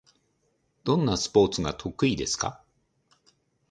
[0.83, 2.63] どんなスポーツが得意ですか？